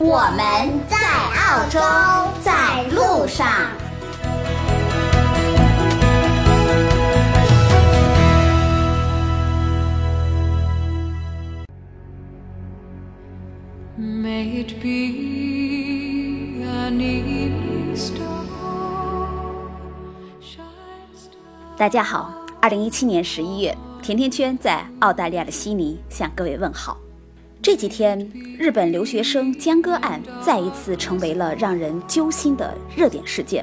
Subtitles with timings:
[0.00, 0.96] 我们在
[1.34, 1.80] 澳洲，
[2.40, 3.48] 在路上。
[13.98, 14.88] May it be
[16.62, 18.22] an star.
[21.76, 26.96] 大家好，二零一七年十一月，甜甜圈在澳大利亚的悉尼向各位问好。
[27.68, 28.18] 这几天，
[28.58, 33.62] 日本留学生江歌案再一次成为了让人揪心的热点事件。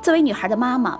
[0.00, 0.98] 作为女孩的妈妈，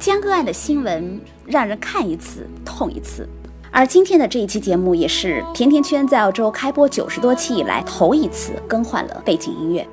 [0.00, 3.24] 江歌案的新闻让人看一次痛一次。
[3.70, 9.88] 而今天的这一期节目，也是甜甜圈在澳洲开播九十多期以来头一次更换了背景音乐。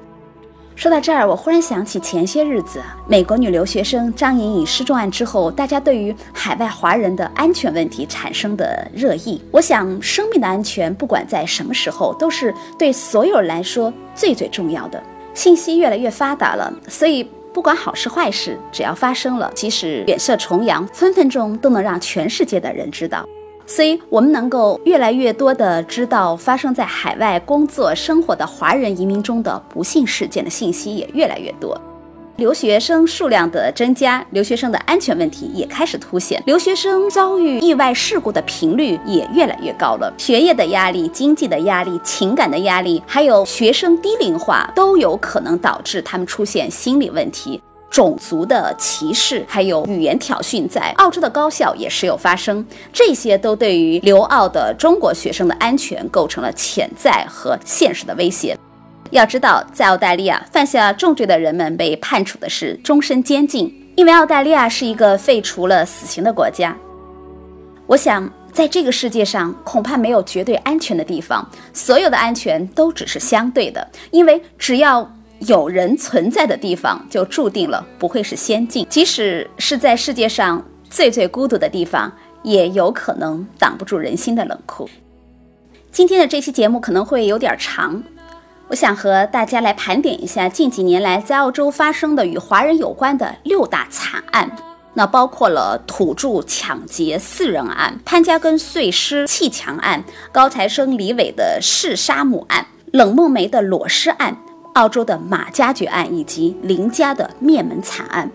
[0.75, 9.41] 说到这儿，我忽然想起前些日子美国女留学生张莹颖失踪案之后，大家对于海外华人的安全问题产生的热议。
[9.51, 15.01] 我想，生命的安全不管在什么时候，都是对所有人来说最最重要的。
[15.33, 17.23] 信息越来越发达了，所以
[17.53, 23.25] 不管好事坏事，只要发生了，即使远涉重洋，分分钟都能让全世界的人知道。
[23.67, 31.75] 所以，我们能够越来越多的知道发生在海外工作生活的华人移民中的不幸事件的信息也越来越多，
[32.35, 40.13] 留学生数量的增加，留学生的安全问题也开始凸显，留学生遭遇意外事故的频率也越来越高了。
[40.17, 47.59] 学业的压力、经济的压力、情感的压力，还有学生低龄化，都有可能导致他们出现心理问题。
[47.95, 52.65] 种族的歧视，还有语言挑衅，在澳洲的高校也时有发生。
[52.91, 58.53] 这些都对于留澳的中国学生的安全构成了潜在和现实的威胁。
[59.11, 66.75] 要知道，在澳大利亚犯下重罪的人们被判处的是终身监禁，因为澳大利亚是一个废除了死刑的国家。
[67.87, 75.09] 我想，在这个世界上，恐怕没有绝对安全的地方，所有的安全都只是相对的，因为只要。
[75.39, 78.85] 有人存在的地方，就注定了不会是仙境。
[78.89, 84.89] 即使是在世界上最最孤独的地方，也有可能挡不住人心的冷酷。
[85.91, 88.01] 今天的这期节目可能会有点长，
[88.69, 94.49] 我想和大家来盘点一下近几年来在澳洲发生的与华人有关的六大惨案。
[94.97, 100.01] 那包括了土著抢劫四人案、潘家根碎尸弃墙案、
[100.31, 104.37] 高材生李伟的弑杀母案、冷梦梅的裸尸案。
[104.75, 108.29] 澳洲的马加爵案以及林家的灭门惨案，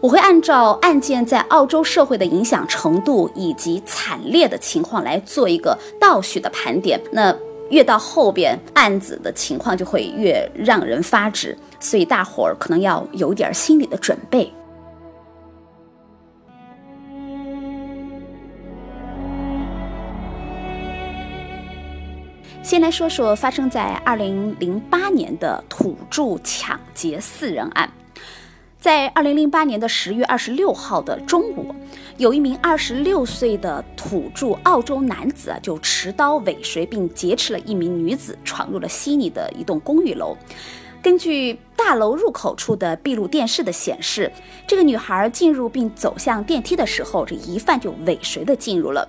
[0.00, 7.00] 我会按照案件在澳洲社会的影响程度以及惨烈的情况来做一个倒叙的盘点。
[7.10, 7.36] 那
[7.70, 14.52] 越到后边，案子的情况就会越让人发指，所以大伙儿可能要有点心理的准备。
[22.72, 27.92] 先来说说发生在二零零八年的土著抢劫四人案。
[28.80, 31.74] 在二零零八年的十月二十六号的中午，
[32.16, 40.34] 有一名二十六岁的土著澳洲男子，就持刀尾随并劫持了一名女子，闯入了悉尼的一栋公寓楼。
[41.02, 44.30] 根据大楼入口处的闭路电视的显示，
[44.68, 49.06] 这个女孩进入并走向电梯的时候，这疑犯就尾随的进入了。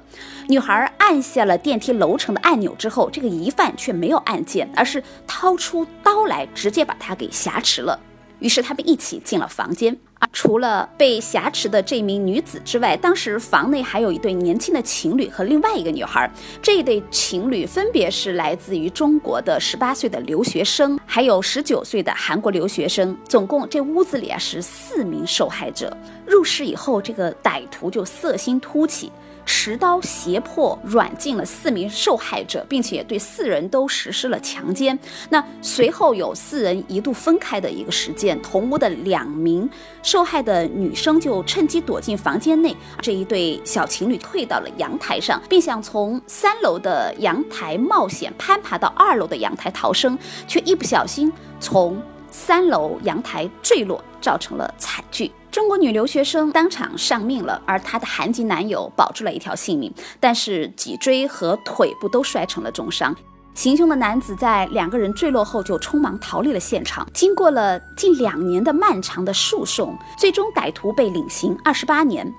[0.50, 8.00] 女孩按下了电梯楼层的按钮之后，这个疑犯却没有按键，而是掏出刀来，直接把她给挟持了。
[8.40, 9.96] 于是他们一起进了房间。
[10.34, 16.30] 除了被挟持的这名女子之外，当时房内还有一对年轻的情侣和另外一个女孩。
[16.62, 23.16] 这一对情侣分别是来自于中国的十八岁的留学生，还有十九岁的韩国留学生。
[23.30, 25.96] 总共这屋子里啊是四名受害者。
[26.26, 29.12] 入室以后，这个歹徒就色心突起。
[29.46, 34.98] 持刀胁迫软禁了四名受害者，并且对四人都实施了强奸。
[35.30, 39.70] 那随后有四人一度分开的一个时间，同屋的两名
[40.02, 42.76] 受害的女生就趁机躲进房间内。
[43.02, 50.18] 这一对小情侣退到了阳台上，并想从三楼的阳台冒险攀爬到二楼的阳台逃生，
[50.48, 52.02] 却一不小心从
[52.34, 55.32] 三楼阳台坠落，造成了惨剧。
[55.52, 63.16] 中国女留学生当场丧命了，而她的韩籍男友保住了一条性命，但是脊椎和腿部都摔成了重伤。
[63.54, 67.08] 行凶的男子在两个人坠落后就匆忙逃离了现场。
[67.14, 72.34] 经过了近两年的漫长的诉讼，最终歹徒被领刑二十八年。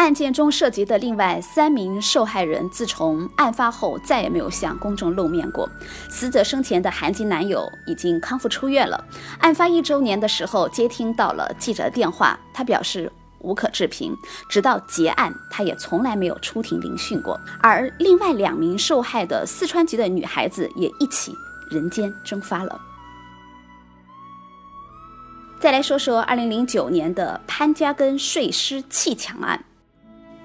[0.00, 5.68] 案件中涉及的另外三名受害人，自从案发后再也没有向公众露面过。
[6.08, 9.04] 死者生前的韩籍男友已经康复出院了。
[9.40, 14.16] 案发一周年的时候，接听到了记者的电话，他表示无可置评。
[14.48, 17.38] 直到结案，他也从来没有出庭聆讯过。
[17.62, 21.36] 而另外两名受害的四川籍的女孩子也一起
[21.70, 22.80] 人间蒸发了。
[25.60, 29.62] 再来说说二零零九年的潘家根碎尸弃抢案。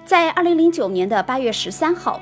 [0.06, 2.20] 在二零零九年的八月十三号，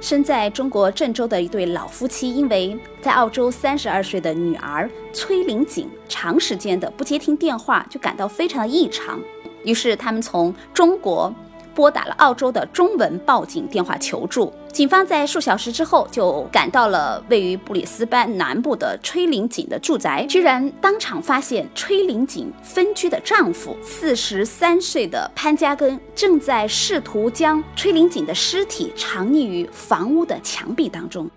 [0.00, 9.20] 身在中国郑州的一对老夫妻，因为在澳洲三十二岁的女儿崔玲锦长时间的不接听电话，就感到非常的异常，
[9.64, 11.34] 于是他们从中国。
[11.74, 31.30] 拨打了澳洲的中文报警电话求助，警方在数小时之后就赶到了位于布里斯班南部的崔玲锦的住宅，居然当场发现崔玲锦分居的丈夫四十三岁的潘家根正在试图将崔玲锦的尸体藏匿于房屋的墙壁当中。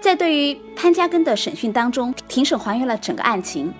[0.00, 3.72] 在对于潘家根的审讯当中，庭审还原了整个案情。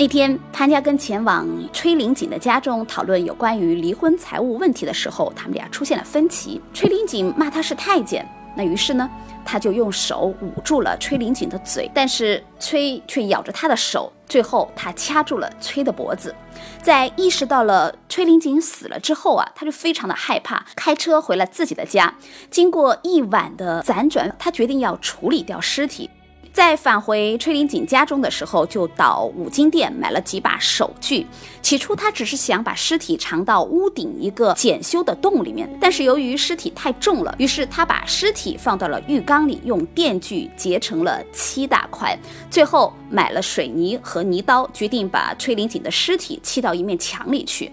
[0.00, 6.58] 那天，潘家根前往崔玲锦的家中讨论有关于离婚财务问题的时候，他们俩出现了分歧。
[6.72, 8.26] 崔玲锦骂他是太监，
[8.56, 9.10] 那于是呢，
[9.44, 16.34] 他就用手捂住了崔玲锦的嘴，但是崔却咬着他的手，最后他掐住了崔的脖子。
[16.82, 22.14] 在意识到了崔玲锦死了之后啊，他就非常的害怕，开车回了自己的家。
[22.50, 26.08] 经过一晚的辗转，他决定要处理掉尸体。
[26.52, 31.26] 在返回崔林锦家中的时候，就到五金店买了几把手锯。
[31.62, 42.18] 起初他只是想把尸体藏到屋顶一个检修的洞里面，但是由于尸体太重了，于是他把尸体放到了浴缸里，用电锯截成了七大块。
[42.50, 47.70] 最后买了水泥和泥刀，决定把崔林锦的尸体砌到一面墙里去。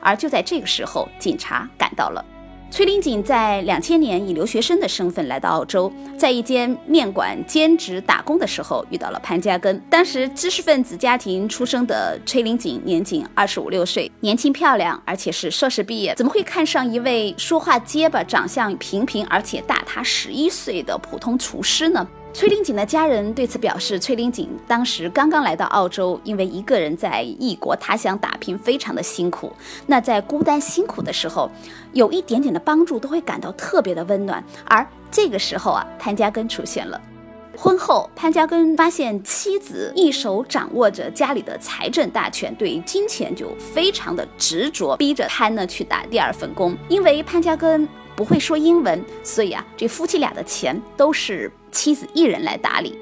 [0.00, 2.24] 而就在这个时候，警察赶到了。
[2.70, 9.76] 崔玲锦在两千年以留学生的身份来到澳洲，在一间面馆兼职打工的时候遇到了潘家根。
[9.90, 22.06] 当时知识分子家庭出生的崔玲锦年仅二十五六岁，年轻漂亮，而且是硕士毕业，怎么会看上一位说话结巴、长相平平，而且大他十一岁的普通厨师呢？
[22.32, 29.52] 崔玲锦的家人对此表示，崔玲锦当时刚刚来到澳洲，因为一个人在异国他乡打拼，非常的辛苦。
[29.86, 31.50] 那在孤单辛苦的时候，
[31.92, 34.42] 有一点点的帮助，都会感到特别的温暖。
[34.64, 36.98] 而这个时候啊，潘家根出现了。
[37.58, 46.74] 婚后，潘家根发现妻子一手掌握着家里的财政大权，对金钱就非常的执着，逼着潘呢去打第二份工。
[46.88, 47.86] 因为潘家根。
[48.16, 52.98] 不会说英文，所以啊，这夫妻俩的钱都是妻子一人来打理。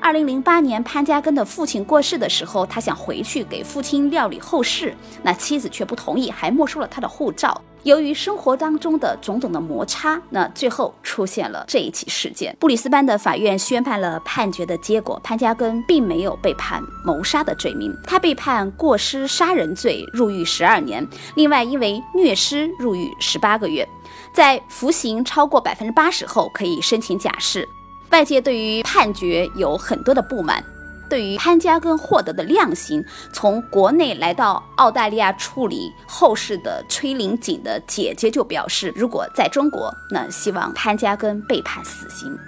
[0.00, 4.92] 二零零八年，潘家根的父亲过世的时候，他想回去给父亲料理后事，
[5.22, 7.62] 那妻子却不同意，还没收了他的护照。
[7.84, 12.56] 由于生活当中的种种的摩擦，那最后出现了这一起事件。
[12.58, 21.06] 布里斯班的法院宣判了判决的结果，潘家根并没有被判谋杀的罪名，他被判过失杀人罪，入狱十二年。
[21.36, 23.88] 另外，因为虐尸入狱十八个月。
[24.32, 27.68] 在服刑超过百分之八十后，可以申请假释。
[28.12, 30.62] 外界对于判决有很多的不满，
[31.08, 33.02] 对于潘家根获得的量刑，
[33.32, 42.38] 从国内来到澳大利亚处理后事的崔玲锦的姐姐就表示，如果在中国，那希望潘家根被判死刑。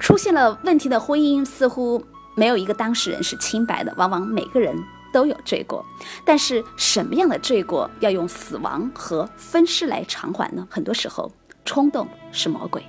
[0.00, 4.76] 出现了问题的婚姻，似乎没有一个当事人是清白的，往往每个人。
[5.10, 5.82] 都有罪过，
[6.22, 10.68] 但是什么样的罪过要用死亡和分尸来偿还呢？
[10.70, 11.32] 很多时候，
[11.64, 12.84] 冲动是魔鬼。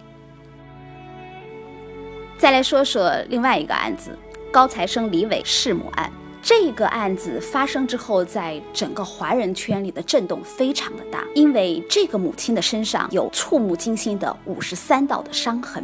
[2.40, 4.18] 再来说说另外一个案子——
[4.50, 6.10] 高材生李伟弑母案。
[6.42, 15.84] 这个案子发生之后，在整个华人圈里的震动非常的大，因为这个母亲的身上有触目惊心的五十三道的伤痕。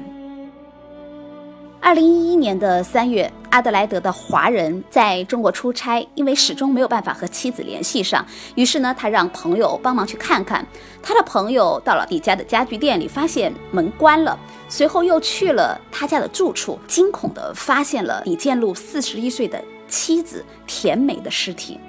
[1.86, 8.26] 二零一一年的三月，阿德莱德的华人在中国出差，因为始终没有办法和妻子联系上，
[8.56, 10.66] 于是呢，他让朋友帮忙去看看。
[11.04, 14.36] 他的朋友到了李家的家具店里，发现门关了，
[14.68, 21.80] 随后又去了他家的住处，惊恐地发现了李建禄四十一岁的妻子田梅的尸体。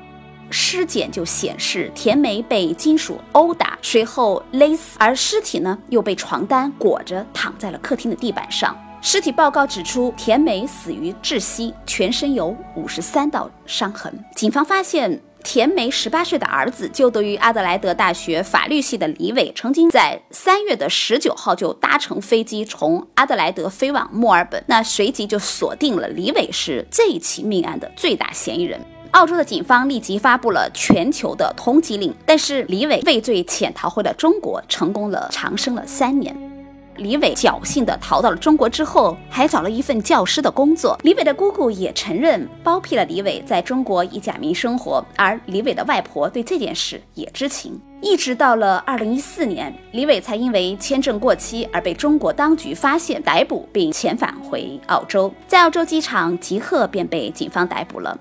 [0.50, 8.76] 尸检就显示田梅被金属殴打，随后勒死，而尸体呢又被床单裹着躺在了客厅的地板上。
[9.00, 14.12] 尸体报告指出，田梅死于窒息，全身有五十三道伤痕。
[14.34, 28.80] 警方发现田梅十八岁的儿子就读于阿德莱德大学法律系的李伟，曾经在三月的十九号就搭乘飞机从阿德莱德飞往墨尔本，那随即就锁定了李伟是这一起命案的最大嫌疑人。
[29.12, 36.55] 澳洲的警方立即发布了全球的通缉令，但是李伟畏罪潜逃回了中国，成功了长生了三年。
[36.96, 40.98] 李伟侥幸地逃到了中国之后，还找了一份教师的工作。
[41.02, 47.80] 李伟的姑姑也承认包庇了李伟，在中国以假名生活，而李伟的外婆对这件事也知情。
[48.02, 58.16] 一直到了二零一四年，李伟才因为签证过期而被中国当局发现、逮捕并遣返回澳洲，在澳洲机场即刻便被警方逮捕了。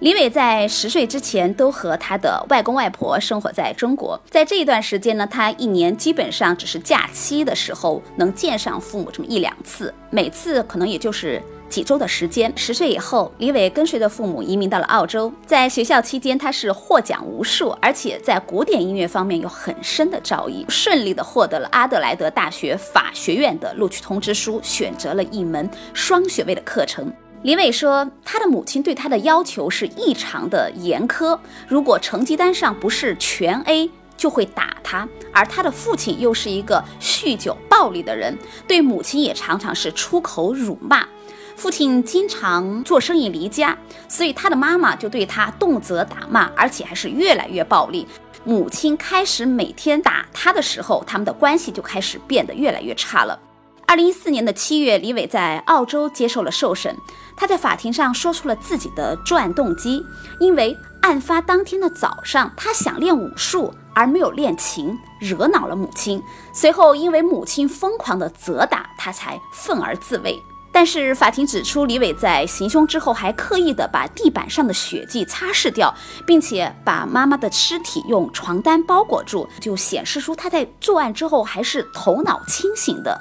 [0.00, 12.52] 李伟在十岁之前都和他的外公外婆生活在中国，在这一段时间呢，他一年基本上只是假期的时候能见上父母这么一两次，每次可能也就是几周的时间。
[12.56, 27.10] 十岁以后，李伟跟随着父母移民到了澳洲，在学校期间他是获奖无数，而且在古典音乐方面有很深的造诣，顺利的获得了阿德莱德大学法学院的录取通知书，选择了一门双学位的课程。
[27.44, 35.06] 李伟说，他的母亲对他的要求是异常的严苛，如果成绩单上不是全 A，就会打他。
[35.30, 38.34] 而他的父亲又是一个酗酒暴力的人，
[38.66, 41.06] 对母亲也常常是出口辱骂。
[41.54, 43.76] 父亲经常做生意离家，
[44.08, 48.06] 所以他的妈妈就对他动辄打骂，而且还是越来越暴力。
[48.44, 53.38] 母亲开始每天打他的时候，他们的关系就开始变得越来越差了。
[53.86, 56.96] 二零一四年的七月，李伟在澳洲接受了受审。
[57.36, 60.04] 他在法庭上说出了自己的作案动机，
[60.40, 66.22] 因为案发当天的早上，他想练武术而没有练琴，惹恼了母亲。
[66.52, 70.40] 随后因为母亲疯狂的责打他，才愤而自卫。
[70.72, 75.94] 但是法庭指出，李伟在行凶之后还刻意的把地板上的血迹擦拭掉，
[76.26, 83.20] 并且把妈妈的尸体用床单包裹住，就显示出他在作案之后还是头脑清醒的。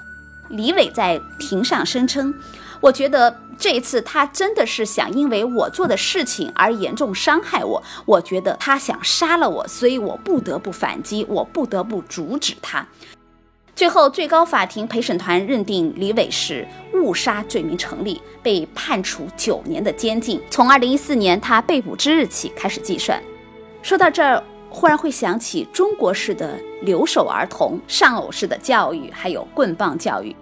[0.53, 2.33] 李伟在庭上声称。
[2.79, 7.81] 我觉得这一次他真的是想因为我做的事情而严重伤害我。
[8.05, 12.85] 我觉得他想杀了我，所以我不得不反击，我不得不阻止他。
[13.75, 20.39] 最后，最高法庭陪审团认定李伟是误杀罪名成立，被判处九年的监禁。
[20.49, 23.19] 从二零一四年他被捕之日起开始计算。
[23.81, 30.35] 说到这儿，忽然会想起中国式的留守儿童、丧偶式的教育，还有棍棒教育。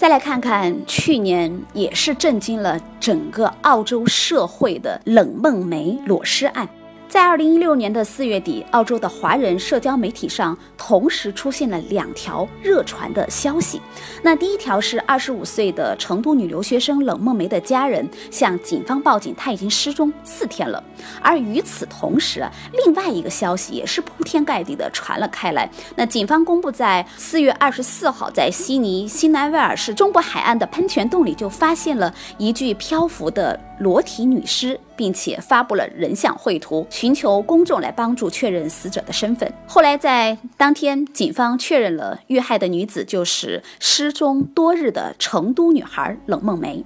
[0.00, 6.66] 再来看看去年也是震惊了整个澳洲社会的冷梦梅裸尸案。
[7.10, 13.80] 在二零一六年的四月底，澳洲的华人社交媒体上同时出现了两条热传的消息。
[14.22, 20.80] 那第一条是二十五岁的成都女留学生冷梦梅的家人向警方报警，她已经失踪四天了。
[21.20, 22.48] 而与此同时，
[22.84, 25.68] 另外一个消息也是铺天盖地的传了开来。
[25.96, 34.78] 那警方公布，在四月二十四号，在悉尼新南威尔士中部海岸的喷泉洞里就发现了一具漂浮的裸体女尸。
[35.00, 39.50] 并且发布了人像绘图，寻求公众来帮助确认死者的身份。
[39.66, 46.84] 后来在当天，警方确认了遇害的女子就是失踪多日的成都女孩冷梦梅。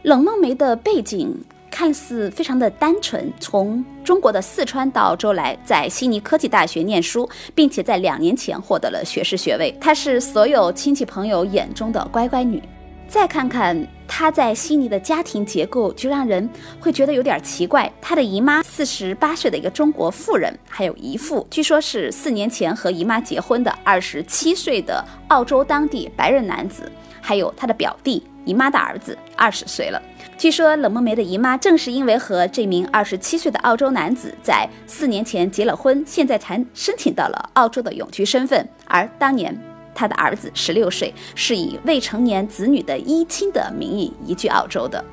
[0.00, 1.38] 冷梦梅的背景
[1.70, 9.70] 看似非常的单纯，从中国的四川到澳洲来，在悉尼科技大学念书，并且在两年前获得了学士学位。
[9.78, 12.62] 她是所有亲戚朋友眼中的乖乖女。
[13.10, 13.76] 再看看
[14.06, 16.48] 她在悉尼的家庭结构，就让人
[16.78, 17.92] 会觉得有点奇怪。
[18.00, 26.90] 她的姨妈四十八岁的一个中国妇人，还有姨父，据说是四年前和姨妈结婚的二十七岁的澳洲当地白人男子，
[27.20, 30.00] 还有她的表弟，姨妈的儿子二十岁了。
[30.38, 39.69] 据说冷梦梅的姨妈正是因为和这名二十七岁的澳洲男子在四年前结了婚，现在才申请到了澳洲的永居身份，而当年。
[40.00, 45.04] 他的儿子十六岁，是以未成年子女的依亲的名义移居澳洲的。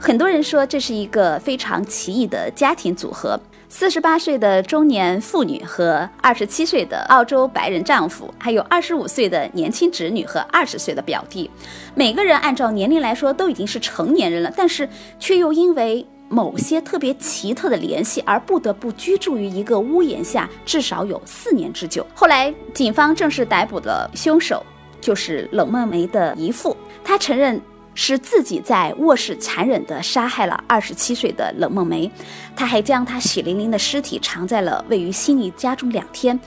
[0.00, 11.48] 很多人说这是一个非常奇异的家庭组合：四十八岁的中年妇女和二十七岁的澳洲白人丈夫，还有二十五岁的年轻侄女和二十岁的表弟。
[11.94, 14.88] 每个人按照年龄来说都已经是成年人了，但是
[15.20, 16.04] 却又因为。
[16.34, 22.04] 某些特别奇特的联系，而不得不居住于一个屋檐下，至少有四年之久。
[22.12, 24.66] 后来，警方正式逮捕了凶手，
[25.00, 26.76] 就是冷梦梅的姨父。
[27.04, 27.62] 他承认
[27.94, 32.10] 是自己在卧室残忍地杀害了二十七岁的冷梦梅，
[32.56, 36.38] 他还将她血淋淋的尸体藏在了位于悉尼家中两天，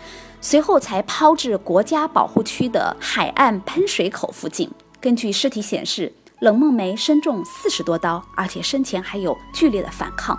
[0.41, 4.69] 随后才抛至国家保护区的海岸喷水口附近。
[4.99, 6.11] 根据尸体显示。
[6.39, 10.37] 冷梦梅身中四十多刀，而且生前还有剧烈的反抗。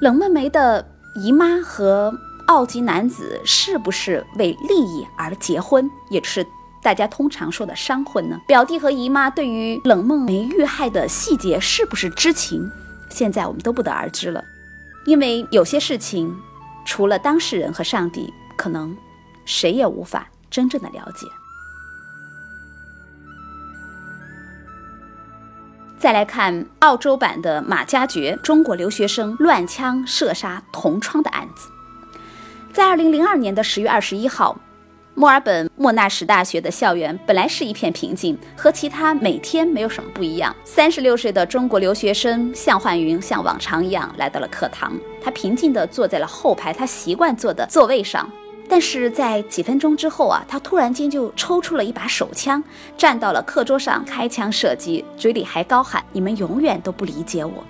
[0.00, 2.12] 冷梦梅的姨妈和
[2.46, 6.46] 奥籍男子是不是为利益而结婚，也是
[6.82, 8.40] 大家通常说的商婚呢？
[8.46, 12.70] 表弟和姨妈对于冷梦梅遇害的细节是不是知情？
[13.10, 14.42] 现在我们都不得而知了，
[15.04, 16.34] 因为有些事情，
[16.86, 18.96] 除了当事人和上帝，可能
[19.44, 21.26] 谁也无法真正的了解。
[26.04, 31.70] 再来看澳洲版的马加爵中国留学生乱枪射杀同窗的案子，
[32.74, 34.54] 在二零零二年的十月二十一号，
[35.14, 40.54] 墨尔本莫纳什大学的校园本来是一片平静，和其他每天没有什么不一样。
[40.62, 44.92] 三十六岁的中国留学生向焕云像往常一样来到了课堂，
[45.22, 48.28] 他平静地坐在了后排他习惯坐的座位上。
[48.68, 52.62] 但是在几分钟之后啊，他突然间就抽出了一把手枪，
[52.96, 57.64] 站到了课桌上开枪射击，嘴里还高喊：“你们永远都不理解我。”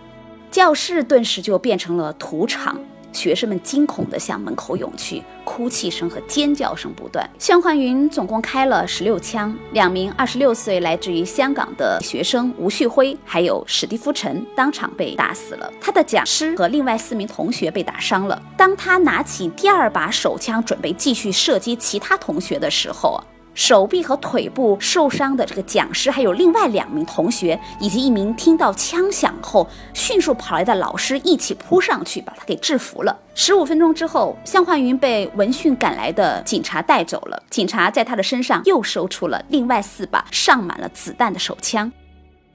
[0.50, 2.78] 教室顿时就变成了屠场。
[3.14, 7.26] 学生们惊恐地向门口涌去，哭泣声和尖叫声不断。
[7.38, 18.42] 向焕云总共开了十六枪，两名二十六岁来自于香港的学生吴旭辉还有史蒂夫陈当场被打死了，他的讲师和另外四名同学被打伤了。
[18.56, 23.22] 当他拿起第二把手枪准备继续射击其他同学的时候。
[23.54, 33.16] 手臂和腿部受伤的这个讲师，还有另外两名同学，以及一名听到枪响后迅速跑来的老师一起扑上去，把他给制服了。
[33.34, 37.42] 十五分钟之后，向焕云被闻讯赶来的警察带走了。
[37.48, 41.90] 警察在他的身上又搜出了另外四把上满了子弹的手枪。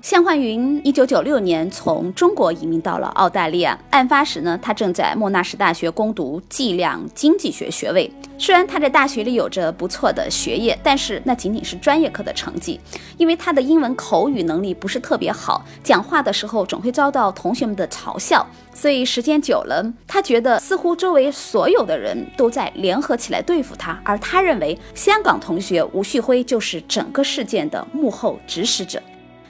[0.01, 3.77] 向焕云一九九六年从中国移民到了澳大利亚。
[3.89, 8.09] 案发时呢，他正在莫纳什大学攻读计量经济学学位。
[8.37, 12.79] 虽然他在大学里有着不错的学业，但是那仅仅是专业课的成绩。
[13.17, 29.01] 因为他的英文口语能力不是特别好，讲话的时候总会遭到同学们的嘲笑，所以时间久了，他觉得似乎周围所有的人都在联合起来对付他，而他认为香港同学吴旭辉就是整个事件的幕后指使者。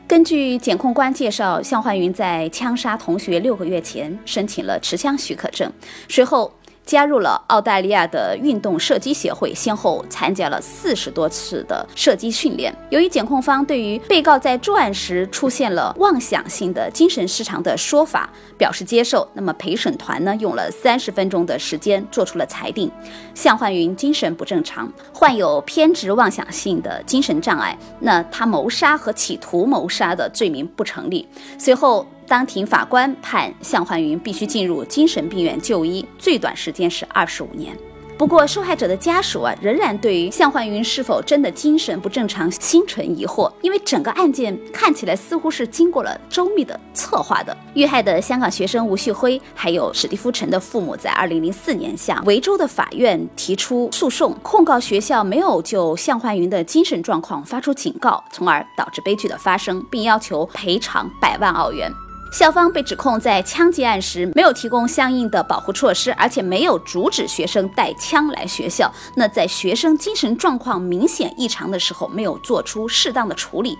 [0.09, 5.71] 根据检控官介绍，向焕云在枪杀同学六个月前申请了持枪许可证，
[6.07, 6.51] 随后。
[6.89, 12.75] 加入了澳大利亚的运动射击协会，先后参加了四十多次的射击训练。
[12.89, 22.89] 由于检控方对于被告在作案时出现了妄想性的精神失常的说法表示接受，那么陪审团呢用了三十分钟的时间做出了裁定：
[23.35, 27.77] 向焕云精神不正常，患有偏执妄想性的精神障碍。
[27.99, 31.27] 那他谋杀和企图谋杀的罪名不成立。
[31.59, 32.03] 随后。
[32.29, 37.75] 当庭法官判向焕云必须进入精神病院就医，最短时间是二十五年。
[38.19, 47.55] 不过，受害者的家属啊，仍然对于向焕云是否真的精神不正常心存疑惑，因为整个案件看起来似乎是经过了周密的策划的。
[47.73, 61.89] 遇害的香港学生吴旭辉还有史蒂夫陈的父母，在二零零四年向维州的法院提出诉讼，控告学校没有就向焕云的精神状况发出警告，从而导致悲剧的发生，并要求赔偿百万澳元。
[62.31, 68.91] 校方被指控在枪击案时没有提供相应的保护措施，而且没有阻止学生带枪来学校。
[69.15, 73.77] 那在学生精神状况明显异常的时候，没有做出适当的处理。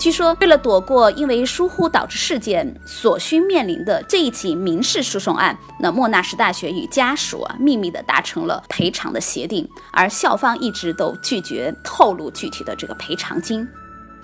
[0.00, 13.66] 据说，为了躲过因为疏忽导致事件所需面临的这一起民事诉讼案，那莫纳什大学与家属啊秘密的达成了赔偿的协定，而校方一直都拒绝透露具体的这个赔偿金。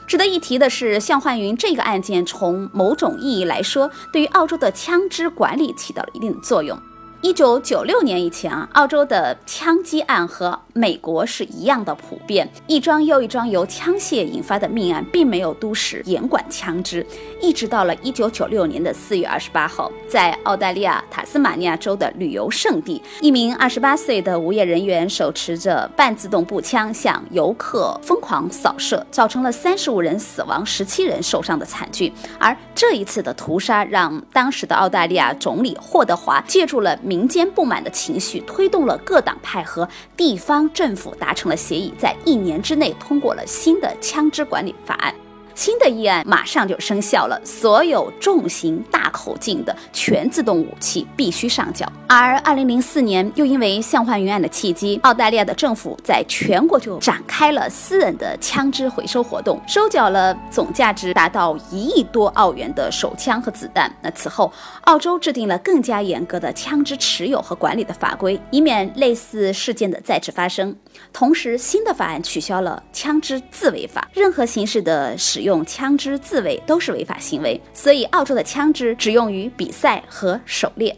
[0.09, 6.81] 值得一提的是，向焕云这个案件，从某种意义来说，对于澳洲的枪支管理起到了一定的作用。
[7.21, 17.05] 一九九六年以前啊，澳洲的枪击案和美国是一样的普遍，一桩又一桩由枪械引发的命案，并没有都市严管枪支。
[17.43, 32.13] 一直到了一九九六年的四月二十八号，在澳大利亚塔斯马尼亚州的旅游胜地，一名二十八岁的无业人员手持着半自动步枪向游客疯狂扫射，造成了三十五人死亡、十七人受伤的惨剧。
[32.39, 36.97] 而这一次的屠杀，让当时的澳大利亚总理霍德华借助了。
[37.09, 45.15] 民间不满的情绪推动了各党派和地方政府达成了协议，在一年之内通过了新的枪支管理法案。
[45.59, 51.85] 新的议案马上就生效了，所有重型大口径的全自动武器必须上缴。
[52.07, 63.93] 而二零零四年，又因为向焕云案的契机，澳大利亚的政府在全国就展开了私人的枪支回收活动，收缴了总价值达到一亿多澳元的手枪和子弹。
[64.01, 70.77] 那此后，澳洲制定了更加严格的枪支持有和管理的法规，以免类似事件的再次发生。
[71.13, 75.48] 同时，新的法案取消了枪支自卫法，任何形式的使用。
[75.49, 80.95] 用枪支自卫都是违法行为，所以澳洲的枪支只用于比赛和狩猎。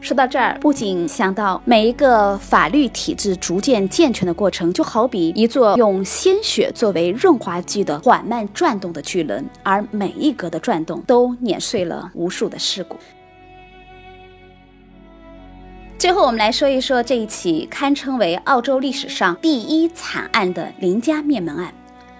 [0.00, 12.96] 说到这儿，不仅想到每一个法律体制逐渐健全的过程，就好比一座用鲜血作为润滑剂的缓慢转动的巨轮，而每一格的转动都碾碎了无数的尸骨。
[15.96, 21.72] 最后，我们来说一说这一起堪称为澳洲历史上第一惨案的林家灭门案。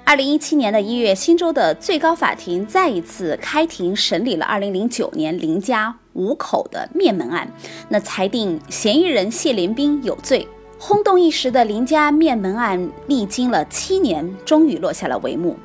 [0.07, 7.51] 二零一七年的一月，新州的最高法庭再一次开庭审理了二零零九年林家五口的灭门案，
[7.89, 10.47] 那裁定嫌疑人谢连兵有罪。
[10.79, 15.57] 轰动一时的林家灭门案，历经了七年，终于落下了帷幕。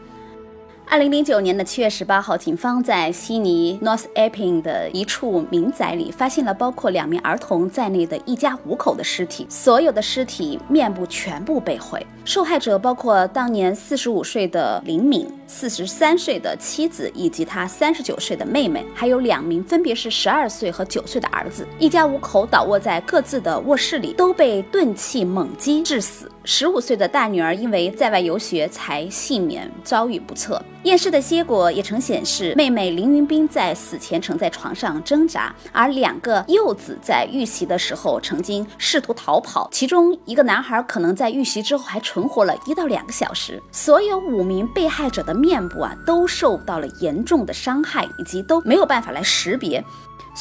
[0.91, 12.03] 二零零九年的七月十八号，警方在悉尼 North Epping 的一处民宅里发现了包括两名儿童在内的一家五口的尸体，所有的尸体面部全部被毁。
[12.25, 21.67] 受害者包括当年四十五岁的林敏、四十三岁的妻子以及他三十九岁的妹妹，还有两名分别是十二岁和九岁的儿子。
[21.77, 26.31] 一家五口倒卧在各自的卧室里，都被钝器猛击致死。
[26.51, 30.59] 十五岁的大女儿因为在外游学才幸免，遭遇不测。
[30.81, 43.61] 验尸的结果也曾显示，妹妹林云斌在死前曾在床上挣扎，而两个幼子在遇袭的时候曾经试图逃跑，其中一个男孩可能在遇袭之后还存活了一到两个小时。
[43.71, 49.83] 所有五名被害者的面部啊都受到了严重的伤害，以及都没有办法来识别。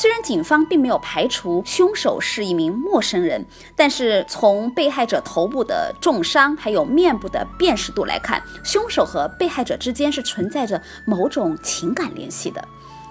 [0.01, 12.65] 虽然警方并没有排除凶手是一名陌生人，但是从被害者头部的重伤还有面部的辨识度来看，凶手和被害者之间是存在着某种情感联系的。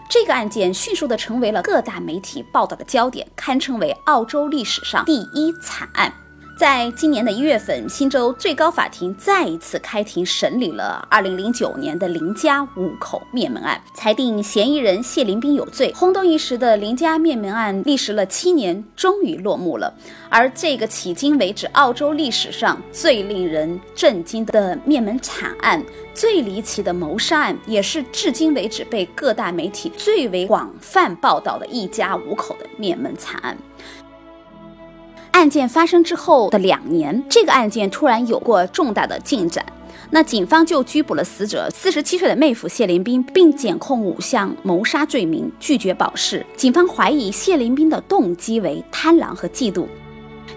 [0.07, 6.09] 这个案件迅速的成为了各大媒体报道的焦点，堪称为澳洲历史上第一惨案。
[6.57, 15.93] 在今年的一月份，新州最高法庭再一次开庭审理了2009年的林家五口灭门案，裁定嫌疑人谢林斌有罪。
[15.95, 19.93] 轰动一时的林家灭门案历时了七年，终于落幕了。
[20.29, 25.79] 而这个迄今为止澳洲历史上最令人震惊的灭门惨案、
[26.15, 33.55] 最离奇的谋杀案，也是至今为止被各大媒体最为广泛报道的一家五口的灭门惨案。
[35.37, 39.63] 案件发生之后的两年，这个案件突然有过重大的进展。
[40.09, 46.43] 那警方就拘捕了死者四十七岁的妹夫谢林斌，并检控五项谋杀罪名，拒绝保释。
[46.55, 49.85] 警方怀疑谢林斌的动机为贪婪和嫉妒。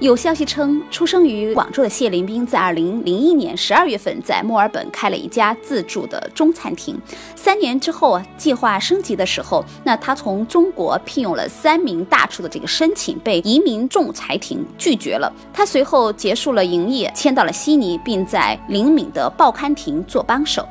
[0.01, 6.99] 有消息称，出生于广州的谢林斌在二零零一年十二月份在墨尔本开了一家自助的中餐厅。
[7.37, 15.31] 三年之后啊，计划升级的时候，那他从中国聘用了三名大厨的这个申请被移民仲裁庭拒绝了。
[15.53, 20.67] 他随后结束了营业，迁到了悉尼，并在灵敏的报刊亭做帮手。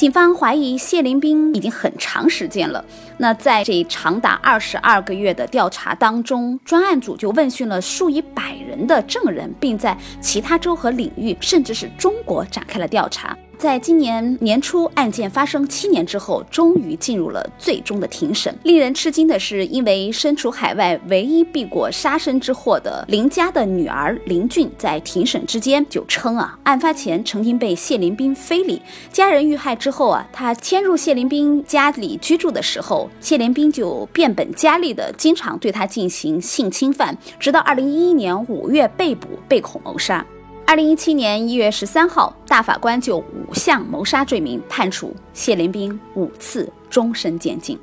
[0.00, 2.82] 警方怀疑谢林斌已经很长时间了。
[3.18, 13.36] 那在这长达二十二个月的调查当中，专案组就问讯了数以百人的证人，并在其他州和领域，甚至是中国展开了调查。
[13.60, 18.58] 在今年年初，案件发生七年之后，终于进入了最终的庭审。
[18.62, 28.80] 令人吃惊的是，因为身处海外，唯一避过杀身之祸的林家的女儿林俊，在庭审之间就称啊，案发前曾经被谢林斌非礼，
[29.12, 40.24] 家人遇害之后啊，他迁入谢林斌家里居住的时候，谢林斌就变本加厉的经常对他进行性侵犯，直到二零一一年五月被捕，被控谋杀。
[40.70, 47.76] 二零一七年一月十三号，大法官就五项谋杀罪名判处谢连兵五次终身监禁。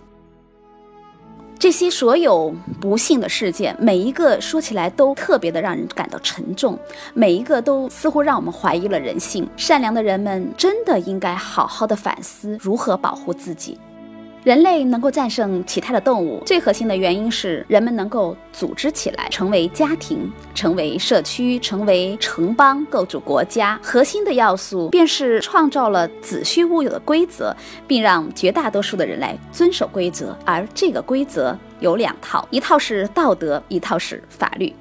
[1.60, 6.80] 这些所有不幸的事件，每一个说起来都特别的让人感到沉重，
[7.14, 9.46] 每一个都似乎让我们怀疑了人性。
[9.58, 13.78] 善良的人们真的应该好好的反思如何保护自己。
[14.44, 23.78] 人类能够战胜其他的动物，最核心的原因是人们能够组织起来，成为家庭，成为社区，成为城邦，构筑国家。
[23.84, 27.54] 核心的要素便是创造了子虚乌有的规则，
[27.86, 30.38] 并让绝大多数的人来遵守规则。
[30.46, 34.74] 而这个规则有两套，一套是道德，一套是法律。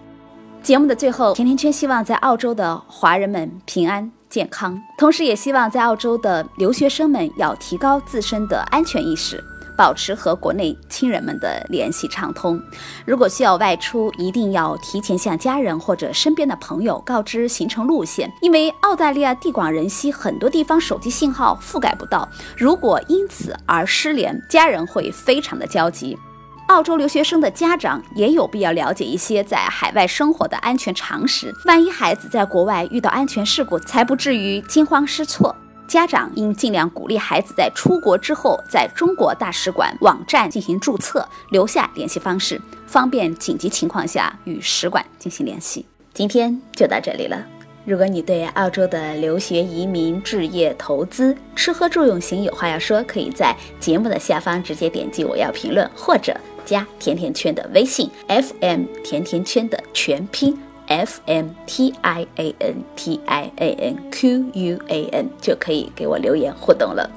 [0.63, 4.13] 节目的最后，甜甜圈希望在澳洲的华人们平安。
[4.37, 9.43] 健康，同时也希望在澳洲的留学生们要提高自身的安全意识，
[9.79, 12.61] 保持和国内亲人们的联系畅通。
[13.07, 22.29] 如果需要外出，一定要提前向家人或者身边的朋友告知行程路线，因为澳大利亚地广人稀，很多地方手机信号覆盖不到。
[22.59, 26.15] 如果因此而失联，家人会非常的焦急。
[26.67, 35.55] 澳洲留学生的家长也有必要了解一些在海外生活的安全常识，万一孩子在国外遇到安全事故，才不至于惊慌失措。
[35.87, 45.87] 家长应尽量鼓励孩子在出国之后，在中国大使馆网站进行注册，留下联系方式，方便紧急情况下与使馆进行联系。
[46.13, 47.47] 今天就到这里了。
[47.85, 65.09] 如果你对澳洲的留学、移民、置业、投资、吃喝住用行有话要说，可以在节目的下方直接点击我要评论，或者加甜甜圈的微信 FM 甜甜圈的全拼 F M T I A N T I A N Q U A
[65.13, 67.09] N 就可以给我留言互动了。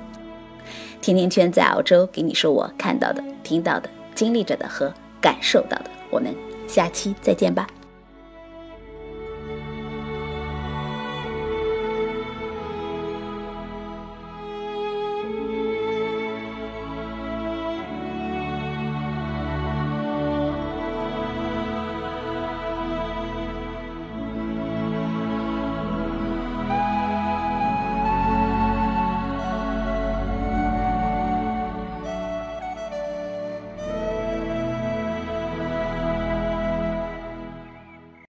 [1.02, 5.86] 甜甜圈在澳洲给你说我看到的、听到的、经历着的和感受到的。
[6.12, 6.34] 我们
[6.68, 7.68] 下期再见吧。